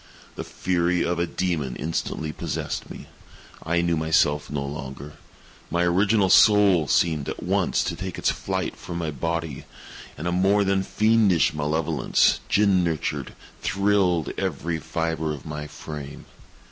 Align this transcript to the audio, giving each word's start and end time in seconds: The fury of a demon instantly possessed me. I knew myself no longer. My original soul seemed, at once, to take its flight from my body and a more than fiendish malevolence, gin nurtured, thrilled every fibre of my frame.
The 0.33 0.43
fury 0.43 1.05
of 1.05 1.19
a 1.19 1.27
demon 1.27 1.75
instantly 1.75 2.31
possessed 2.31 2.89
me. 2.89 3.05
I 3.63 3.81
knew 3.81 3.95
myself 3.95 4.49
no 4.49 4.65
longer. 4.65 5.13
My 5.69 5.83
original 5.83 6.27
soul 6.31 6.87
seemed, 6.87 7.29
at 7.29 7.43
once, 7.43 7.83
to 7.83 7.95
take 7.95 8.17
its 8.17 8.31
flight 8.31 8.75
from 8.75 8.97
my 8.97 9.11
body 9.11 9.65
and 10.17 10.27
a 10.27 10.31
more 10.31 10.63
than 10.63 10.81
fiendish 10.81 11.53
malevolence, 11.53 12.39
gin 12.49 12.83
nurtured, 12.83 13.35
thrilled 13.61 14.33
every 14.39 14.79
fibre 14.79 15.31
of 15.35 15.45
my 15.45 15.67
frame. 15.67 16.25